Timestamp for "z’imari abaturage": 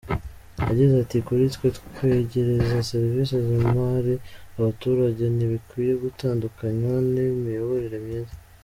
3.45-5.23